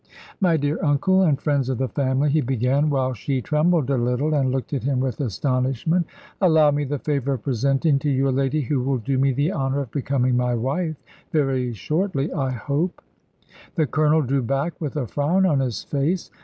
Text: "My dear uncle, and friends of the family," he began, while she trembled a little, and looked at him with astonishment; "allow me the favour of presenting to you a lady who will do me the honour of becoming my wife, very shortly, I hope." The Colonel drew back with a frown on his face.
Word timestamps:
"My 0.39 0.57
dear 0.57 0.83
uncle, 0.83 1.21
and 1.21 1.39
friends 1.39 1.69
of 1.69 1.77
the 1.77 1.87
family," 1.87 2.31
he 2.31 2.41
began, 2.41 2.89
while 2.89 3.13
she 3.13 3.39
trembled 3.39 3.91
a 3.91 3.97
little, 3.97 4.33
and 4.33 4.49
looked 4.51 4.73
at 4.73 4.81
him 4.83 4.99
with 4.99 5.21
astonishment; 5.21 6.07
"allow 6.41 6.71
me 6.71 6.85
the 6.85 6.97
favour 6.97 7.33
of 7.33 7.43
presenting 7.43 7.99
to 7.99 8.09
you 8.09 8.27
a 8.27 8.31
lady 8.33 8.61
who 8.61 8.81
will 8.81 8.97
do 8.97 9.19
me 9.19 9.31
the 9.31 9.53
honour 9.53 9.81
of 9.81 9.91
becoming 9.91 10.35
my 10.35 10.55
wife, 10.55 10.95
very 11.31 11.71
shortly, 11.73 12.33
I 12.33 12.49
hope." 12.49 13.03
The 13.75 13.85
Colonel 13.85 14.23
drew 14.23 14.41
back 14.41 14.73
with 14.81 14.95
a 14.97 15.05
frown 15.05 15.45
on 15.45 15.59
his 15.59 15.83
face. 15.83 16.31